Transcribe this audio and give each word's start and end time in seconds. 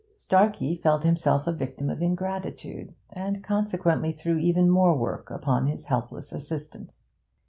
Starkey 0.17 0.75
felt 0.77 1.03
himself 1.03 1.45
a 1.45 1.53
victim 1.53 1.87
of 1.87 2.01
ingratitude, 2.01 2.95
and 3.13 3.43
consequently 3.43 4.11
threw 4.11 4.39
even 4.39 4.67
more 4.67 4.97
work 4.97 5.29
upon 5.29 5.67
his 5.67 5.85
helpless 5.85 6.31
assistant. 6.31 6.95